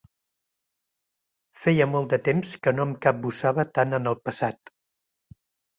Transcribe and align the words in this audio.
Feia 1.61 1.87
molt 1.93 2.15
de 2.15 2.19
temps 2.29 2.57
que 2.65 2.75
no 2.79 2.89
em 2.91 2.97
capbussava 3.09 3.69
tant 3.79 4.01
en 4.01 4.15
el 4.15 4.21
passat. 4.29 4.75